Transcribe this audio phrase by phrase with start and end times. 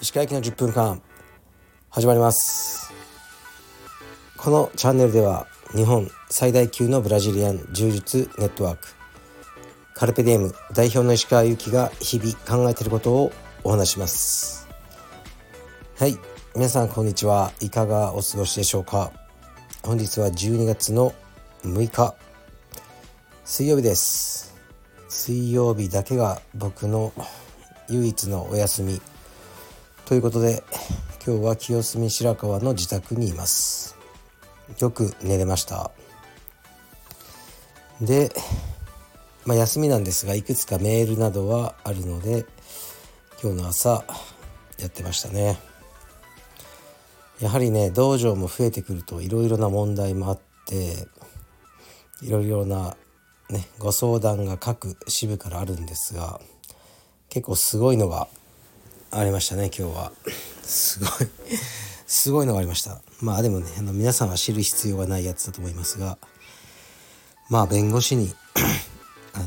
[0.00, 1.02] 石川駅の10分間
[1.90, 2.90] 始まります。
[4.38, 8.88] このチャンネルでは日本最大級のブラジリアン柔術ネットワーク
[9.92, 13.32] カルペディエム代表の石川由紀が日々考えていることを
[13.62, 14.68] お話します。
[15.98, 16.16] はい
[16.54, 17.52] 皆さんこんにちは。
[17.60, 19.12] いかがお過ごしでしょうか。
[19.82, 21.12] 本日は12月の
[21.62, 22.14] 6日
[23.48, 24.52] 水曜日です。
[25.08, 27.12] 水曜日だけが僕の
[27.88, 29.00] 唯一のお休み。
[30.04, 30.64] ということで
[31.24, 33.96] 今日は清澄白河の自宅にいます。
[34.80, 35.92] よく寝れました。
[38.00, 38.32] で、
[39.44, 42.46] まあ、休みなんですがいくつかメールなどはあるので
[43.40, 44.04] 今日の朝
[44.80, 45.56] やってましたね。
[47.40, 51.06] やはりね道場も増えてくるといろいろな問題もあって
[52.22, 52.96] いろいろな
[53.50, 56.40] ねご相談が各支部からあるんですが
[57.28, 58.28] 結構すごいのが
[59.10, 60.12] ありましたね今日は。
[60.62, 61.10] すごい
[62.06, 63.00] すごいのがありました。
[63.20, 66.18] まあでもねあの皆さんは知る必要がないやつだと思いますが
[67.48, 68.34] まあ弁護士に
[69.32, 69.46] あの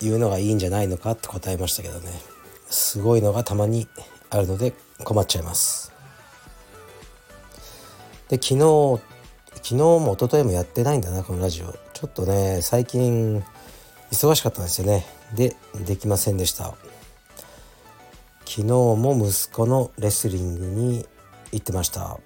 [0.00, 2.10] 言うのがいいんじゃないのかって答えましたけどね。
[2.68, 3.88] すごいのがたまに
[4.30, 4.72] あるので
[5.04, 5.92] 困っちゃいます。
[8.28, 9.00] で昨日
[9.54, 11.74] 昨日も一昨日もやってないんだなこのラジオ。
[12.00, 13.44] ちょっとね最近
[14.10, 15.04] 忙しかったんですよね。
[15.34, 16.74] でできませんでした。
[18.46, 21.06] 昨日も息子のレスリングに
[21.52, 22.18] 行ってました。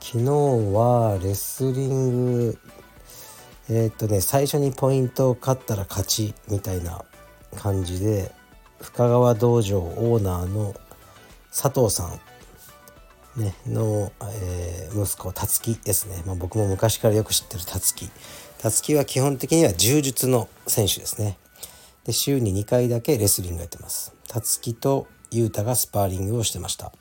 [0.00, 2.58] 昨日はレスリング
[3.68, 7.04] えー、っとね最初にポイントを勝ったら勝ちみたいな
[7.56, 8.32] 感じで
[8.80, 10.74] 深川道場オーナーの
[11.50, 12.20] 佐藤さん、
[13.36, 18.10] ね、の、えー、息子辰樹ですね、まあ、僕も昔からよく知ってる辰樹
[18.60, 21.38] 辰樹は基本的には柔術の選手ですね。
[22.04, 24.14] で週に2回だけレスリングやってます。
[24.28, 26.92] 辰樹と雄太がスパーリングをしてました。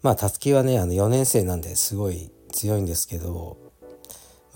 [0.00, 3.58] まあ辰樹はねあの4年生なんですごい強いんですけど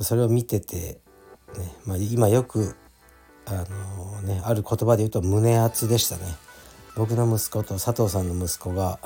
[0.00, 1.00] それを見てて、ね
[1.84, 2.74] まあ、今よく
[3.44, 6.22] あのねある言葉で言うと胸熱でしたね。
[6.96, 8.98] 僕の息子と佐藤さんの息子が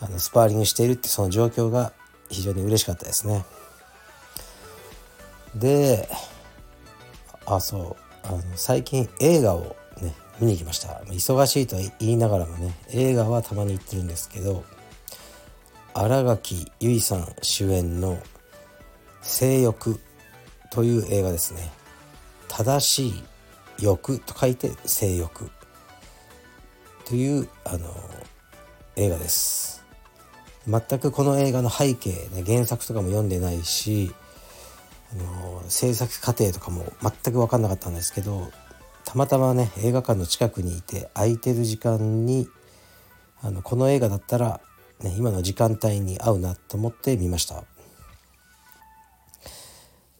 [0.00, 1.92] あのスパーリングしているってその状況が
[2.28, 3.44] 非常に嬉しかったですね。
[5.54, 6.08] で
[7.46, 10.88] あそうあの最近映画をね見に行きました。
[11.06, 14.64] 忙しいと言いながらもね映画はたまに行ってるんですけど
[15.94, 18.18] 新垣結衣さん主演の
[19.22, 20.00] 「性欲」
[20.72, 21.70] という映画ですね。
[22.48, 23.24] 正しい
[23.80, 25.50] 欲と書いて性欲
[27.04, 27.94] というあの
[28.96, 29.73] 映画です。
[30.66, 34.12] 全くこの映画の背景ね原作とかも読んでないし
[35.12, 38.50] あの制作過程とかも全く分かんなかったんですけど
[39.04, 42.48] たまたまね映画館の近くにいて空いてる時間に
[43.42, 44.60] あのこの映画だったら、
[45.00, 47.64] ね、今の時間帯に合うなと思って見ました。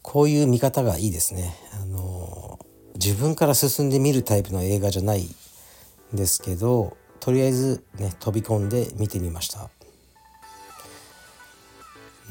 [0.03, 1.57] こういう見方がいいですね。
[1.83, 2.59] あの
[2.95, 9.71] 自分から進んで見るタイプの映画じゃないんですけどとりあえずね飛び込んで見てみました。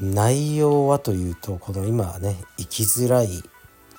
[0.00, 3.42] 内容はというとこの今ね生きづらい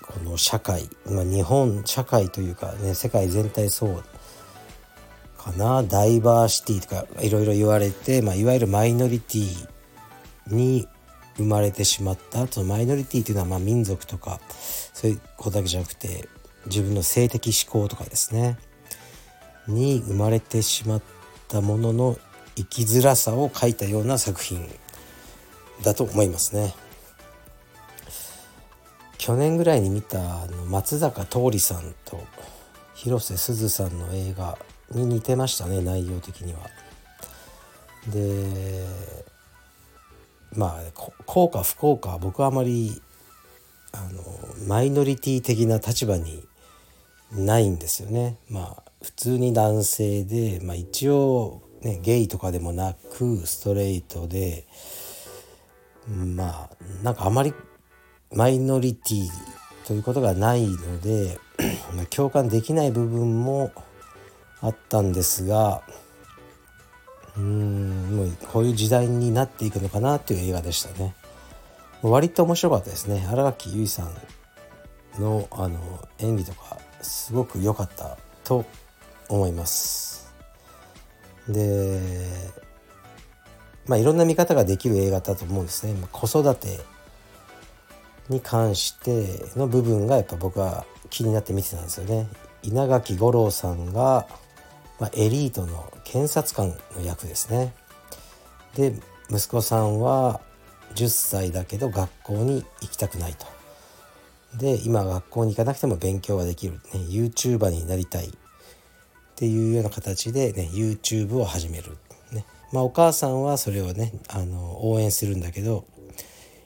[0.01, 4.03] この社会、まあ、日本社会というかね世界全体そう
[5.37, 5.83] かな。
[5.83, 9.67] ダイバーシティとかいろいろ言われて、まあ、いわゆるマイノリティ
[10.47, 10.87] に
[11.37, 12.47] 生まれてしまった。
[12.47, 16.27] そのマイノリティというのはまあ民族とかそういうことだけじゃなくて
[16.65, 18.57] 自分の性的思考とかですね。
[19.67, 21.01] に生まれてしまっ
[21.47, 22.17] たものの
[22.55, 24.67] 生きづらさを書いたような作品。
[25.83, 26.73] だと思いますね。
[29.17, 32.23] 去年ぐらいに見た松坂桃李さんと
[32.93, 34.57] 広瀬すずさんの映画
[34.91, 36.59] に似てましたね内容的には。
[38.07, 38.85] で
[40.53, 40.81] まあ
[41.25, 43.01] 幸か不幸か僕はあまり
[43.91, 44.23] あの
[44.67, 46.43] マイノリティ的な立場に
[47.31, 48.37] ないんですよね。
[48.49, 54.65] まあ普通に男性で、まあ、一応、ね、ゲイとかでもなくストレートで
[56.07, 57.53] まあなんかあまり
[58.33, 59.27] マイノリティ
[59.87, 61.39] ということがないので
[62.09, 63.71] 共感できない部分も
[64.61, 65.83] あったんですが
[67.37, 71.15] うんもうこういう時代になっていくのかなっていう映画でしたね。
[72.01, 73.25] 割と面白かったですね。
[73.27, 75.79] 新垣結衣さんのあの
[76.19, 78.65] 演技とかすごく良かったと
[79.27, 80.33] 思います。
[81.49, 81.99] で
[83.87, 86.79] まあいろんな見方ができる映画だと思うんですね子育て
[88.29, 92.27] に関しての部分がやっぱ僕は気になって見てたんですよね。
[92.63, 94.27] 稲垣吾郎さんが、
[94.99, 97.73] まあ、エリートの検察官の役ですね。
[98.75, 98.93] で
[99.29, 100.41] 息子さんは
[100.95, 103.45] 10歳だけど学校に行きたくないと。
[104.57, 108.31] で今学校に行かなくても勉強はできる、ね、YouTuber になりたいっ
[109.35, 111.97] ていうような形で、ね、YouTube を始める、
[112.71, 115.85] まあ、お母さんはそれをねあの応援するんだけど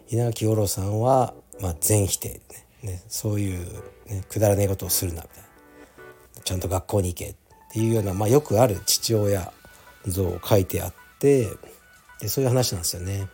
[0.09, 2.41] 稲垣吾郎さんは、まあ、全否定、ね、
[2.83, 3.65] ね、そういう、
[4.07, 5.49] ね、くだらねえことをするなみたいな。
[6.43, 7.35] ちゃんと学校に行けっ
[7.71, 9.51] ていうような、まあ、よくある父親
[10.07, 11.47] 像を書いてあって
[12.19, 13.27] でそういう話なんですよね。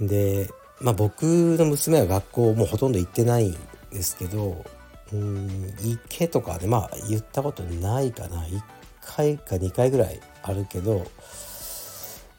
[0.00, 0.48] で、
[0.80, 3.56] まあ、僕の娘は学校もうほとんど行ってないん
[3.90, 4.64] ですけど
[5.12, 5.48] うん
[5.80, 8.44] 行けとかねまあ言ったことないかな。
[9.04, 11.06] 回か2回ぐらいあるけど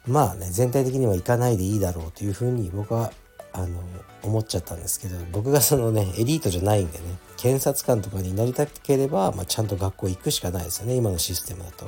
[0.06, 3.12] まあね全体的には行かないでいいだろうというふうに僕は
[3.52, 3.80] あの
[4.22, 7.04] 思っちゃったんですけど僕がそのねエリートじゃないんでね
[7.36, 11.86] 検察官とかになりたければ、まあ、ちゃんと学校行くしかないですよね今のシステムだと。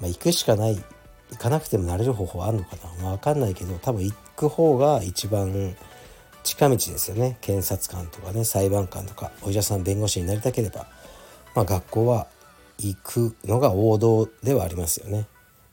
[0.00, 0.82] まあ、行くしかない
[1.30, 5.74] 行かなくてもなれる方法あるのかな、まあ、分かんないけど多分行く方が一番
[6.42, 10.86] 近道ですよね検察官とかね裁判官とかお医者さん弁護士になりたければ、
[11.54, 12.26] まあ、学校は
[12.78, 15.26] 行くのが王道ではありますよね。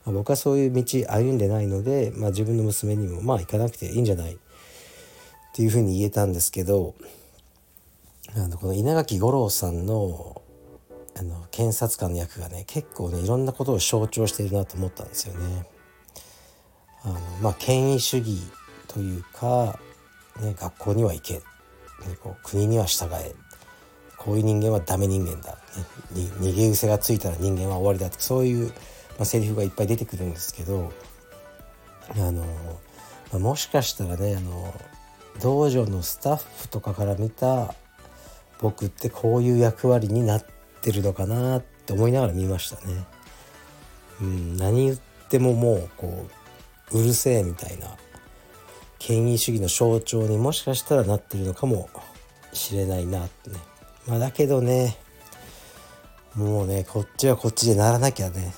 [0.04, 4.34] まあ、僕はそういう道歩んでないので、まあ、自分の娘にもまあ行かなくていいんじゃない？
[4.34, 4.38] っ
[5.52, 6.94] ていうふうに言えたんですけど
[8.36, 10.42] あのこの稲垣吾郎さんの
[11.18, 15.66] あの検察官の役がね結構ねいろんなことを象徴しているなと思ったんですよね。
[17.02, 18.38] あのまあ権威主義
[18.86, 19.78] というか、
[20.40, 21.42] ね、学校には行け、ね、
[22.22, 23.34] こう国には従え
[24.20, 25.58] こういう人間はダメ人間だ、ね、
[26.40, 28.72] 逃げ癖がついたら人間は終わりだってそういう、ま
[29.20, 30.92] あ、セリフがいっぱい出てくるんですけど
[32.14, 32.44] あの、
[33.32, 34.74] まあ、もしかしたらねあの
[35.42, 37.74] 道場のスタッフとかから見た
[38.60, 43.04] 僕ってこういう役割になってってるのかなって思いながら見ましたね。
[44.22, 44.96] うん、何言っ
[45.28, 46.26] てももうこ
[46.92, 47.96] ううるせえみたいな
[48.98, 51.88] 権威主義の象徴にもしかしたらなってるのかも
[52.52, 53.56] しれないなってね。
[54.06, 54.96] まあ、だけどね
[56.34, 58.52] もうねこっちはこっちでならなきゃね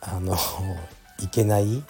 [0.00, 0.36] あの
[1.20, 1.82] いけない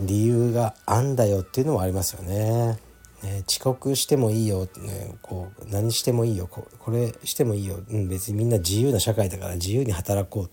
[0.00, 2.78] 理由があんだよっていうのもありますよね。
[3.22, 10.50] ね、遅刻してもいいよ、ね、こう何してもいいよこれしてもいいよ、うん、別にみんな自由な社会だから自由に働こう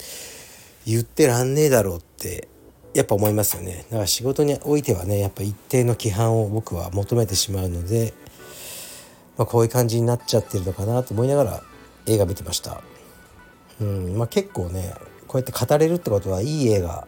[0.86, 2.48] 言ってらんねえだろうって
[2.94, 8.14] やっぱ思いますよねだから仕事においてはねやっぱ一定の規範を僕は求めてしまうので、
[9.36, 11.64] まあ、こういう感じになっちゃってるのかなと思いながら
[12.06, 12.82] 映画見てました、
[13.82, 14.94] うんまあ、結構ね
[15.28, 17.08] こうやって語れるってことはいい映画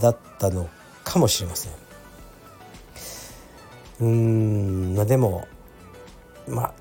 [0.00, 0.68] だったの
[1.04, 1.72] かもしれません。
[4.00, 5.48] うんまあでも
[6.46, 6.74] まあ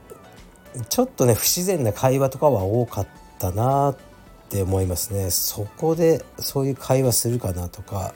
[0.89, 3.07] ちょっとね不自然な会話とかは多かっ
[3.39, 3.97] たなっ
[4.49, 5.31] て思いますね。
[5.31, 8.13] そこでそういう会話するかなとか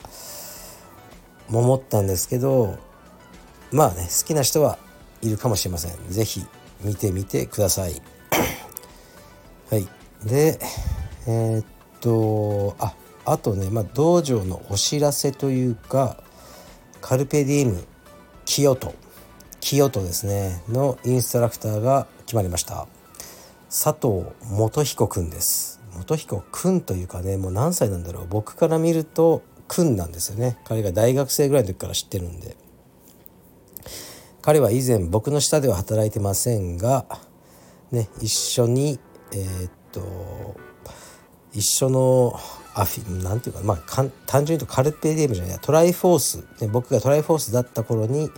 [1.48, 2.78] も思ったんですけど
[3.72, 4.78] まあね好きな人は
[5.20, 5.96] いるかもしれません。
[6.08, 6.46] 是非
[6.82, 8.00] 見てみてください。
[9.72, 9.88] はい。
[10.22, 10.58] で
[11.26, 11.64] えー、っ
[12.02, 16.22] とああとね、まあ、道場のお知らせというか
[17.00, 17.84] カルペディウム
[18.44, 18.94] 清人
[19.60, 22.86] 清人ですねのインストラクターが決まりました。
[23.70, 25.80] 佐藤元彦くんです。
[25.96, 28.26] 元彦くんというかねもう何歳なんだろう。
[28.28, 30.58] 僕から見るとくんなんですよね。
[30.66, 32.58] 彼が大学生ぐらいの時から知ってるんで。
[34.42, 37.06] 彼は以前僕の下では働いてませんが
[37.90, 39.00] ね一緒に
[39.32, 40.56] えー、っと
[41.52, 42.38] 一緒の
[42.74, 48.30] アフィなんていうかまあ単純に言うとカルペディウムじゃないトライフォース、ね、僕がトライフォースだった頃に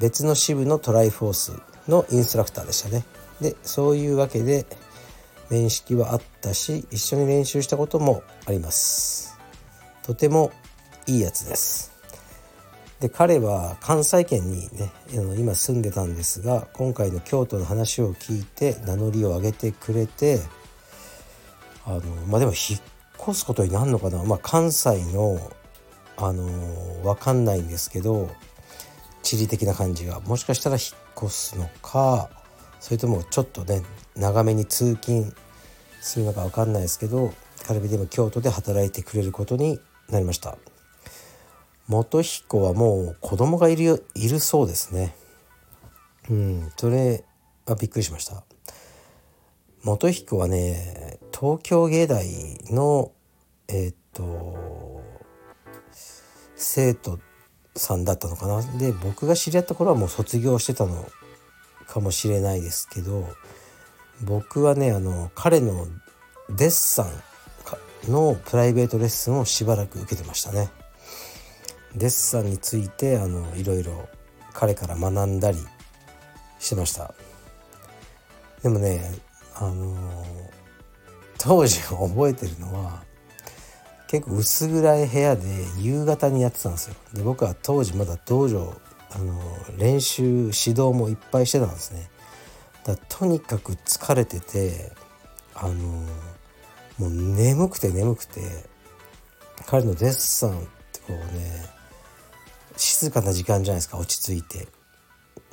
[0.00, 1.52] 別の支部のトライフォース
[1.88, 3.04] のインストラクターでしたね。
[3.40, 4.66] でそういうわけで
[5.50, 9.38] 面識はあったし一緒に練習したこともあります。
[10.02, 10.52] とても
[11.06, 11.95] いいやつです。
[13.00, 14.90] で彼は関西圏にね
[15.38, 20.40] 今住んでたんですが今回の京都の話を聞いて名乗りを上げてくれて
[21.84, 22.80] あのまあでも引っ
[23.20, 25.38] 越すことになるのかな、まあ、関西の
[26.18, 26.46] あの、
[27.02, 28.30] 分かんないんですけど
[29.22, 30.20] 地理的な感じが。
[30.20, 32.30] もしかしたら引っ越すのか
[32.80, 33.82] それともちょっとね
[34.14, 35.34] 長めに通勤
[36.00, 37.34] するのか分かんないですけど
[37.66, 40.56] カルビでも京都で働いてくれることになりました。
[41.88, 45.14] 元彦はもう子供がいるいるそうですね。
[46.28, 47.24] うんそれ
[47.66, 48.42] はびっくりしました。
[49.82, 52.26] 元彦はね東京芸大
[52.70, 53.12] の
[53.68, 55.02] えっ、と
[56.56, 57.20] 生徒
[57.76, 58.62] さんだったのかな。
[58.78, 61.08] で僕が知り合った頃はもう卒業してたの
[61.86, 63.28] かもしれないですけど
[64.22, 65.86] 僕はねあの彼の
[66.50, 67.04] デッサ
[68.08, 70.70] ンのプライベートレッスンをしばらく受けてましたね。
[71.96, 74.08] デッサンについてあのいろいろ
[74.52, 75.58] 彼から学んだり
[76.58, 77.14] してました。
[78.62, 79.00] でもね
[79.54, 79.96] あの
[81.38, 83.02] 当時覚えてるのは
[84.08, 85.42] 結構薄暗い部屋で
[85.78, 86.94] 夕方にやってたんですよ。
[87.14, 88.74] で僕は当時まだ道場
[89.12, 89.40] あの
[89.78, 92.10] 練習指導もいっぱいしてたんですね。
[92.84, 94.92] だとにかく疲れてて
[95.54, 95.74] あの
[96.98, 98.40] もう眠くて眠くて
[99.66, 100.62] 彼のデッサンっ
[100.92, 101.65] てこうね
[102.96, 104.68] 静かな時間じゃないですか落ち着いて。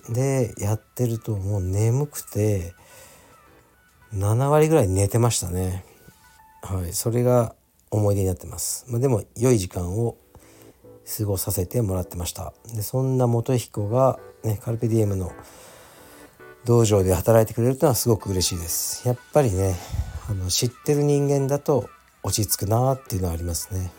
[0.09, 2.73] でやってるともう眠くて
[4.13, 5.85] 7割ぐらい寝てましたね。
[6.61, 7.55] はい、それが
[7.91, 8.85] 思い出になってます。
[8.89, 10.17] まあ、でも良い時間を
[11.17, 12.53] 過ごさせてもらってました。
[12.73, 15.31] でそんな元彦が、ね、カルペディエムの
[16.65, 19.07] 道場で働いてくれるというのはすごく嬉しいです。
[19.07, 19.75] やっぱりね
[20.29, 21.89] あの知ってる人間だと
[22.23, 23.91] 落ち着くなっていうのはありますね。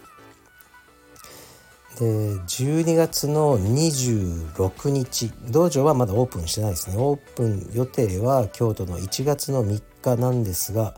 [1.99, 5.33] で12月の26日。
[5.49, 6.97] 道場はまだオープンしてないですね。
[6.99, 10.95] オープン予定は京都の1月の3日なんですが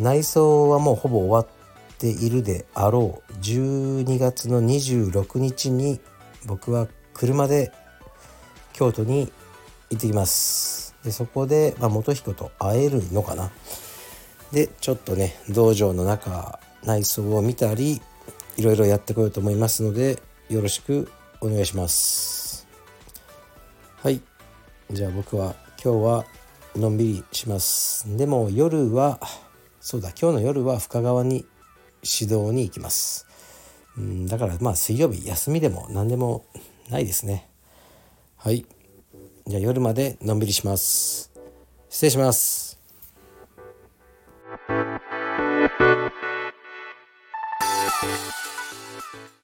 [0.00, 3.32] 内装はもうほぼ終わっているであろう。
[3.34, 6.00] 12月の26日に
[6.46, 7.72] 僕は車で
[8.72, 9.30] 京都に
[9.90, 10.96] 行ってきます。
[11.04, 13.52] でそこで、まあ、元彦と会えるのかな。
[14.50, 18.00] でちょっとね道場の中内装を見たり
[18.58, 21.08] いろいろやってこようと思いますのでよろしく
[21.40, 22.66] お願いします。
[24.02, 24.20] はい。
[24.90, 26.24] じゃあ僕は今日は
[26.74, 28.16] のんびりします。
[28.16, 29.20] でも夜は
[29.80, 31.46] そうだ今日の夜は深川に
[32.02, 33.28] 指導に行きます。
[33.96, 36.44] うんだからまあ水曜日休みでも何でも
[36.90, 37.48] ないですね。
[38.36, 38.66] はい。
[39.46, 41.30] じゃあ夜までのんびりします。
[41.88, 42.67] 失礼します。